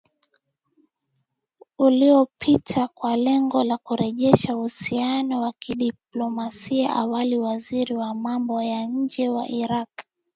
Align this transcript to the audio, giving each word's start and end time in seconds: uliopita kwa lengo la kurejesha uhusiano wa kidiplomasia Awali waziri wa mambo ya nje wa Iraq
uliopita 1.79 2.87
kwa 2.93 3.17
lengo 3.17 3.63
la 3.63 3.77
kurejesha 3.77 4.57
uhusiano 4.57 5.41
wa 5.41 5.53
kidiplomasia 5.59 6.95
Awali 6.95 7.37
waziri 7.39 7.93
wa 7.95 8.13
mambo 8.15 8.61
ya 8.63 8.85
nje 8.87 9.29
wa 9.29 9.47
Iraq 9.49 9.89